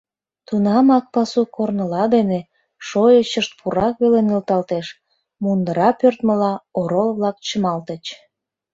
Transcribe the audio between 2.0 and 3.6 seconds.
дене— шойычышт